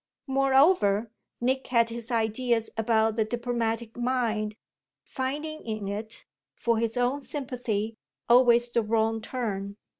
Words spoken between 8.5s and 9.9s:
the wrong turn.